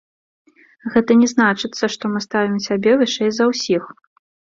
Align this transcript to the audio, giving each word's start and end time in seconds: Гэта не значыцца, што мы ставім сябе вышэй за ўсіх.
Гэта 0.93 1.11
не 1.19 1.27
значыцца, 1.33 1.89
што 1.95 2.03
мы 2.13 2.19
ставім 2.27 2.55
сябе 2.69 2.91
вышэй 3.03 3.31
за 3.37 3.43
ўсіх. 3.51 3.83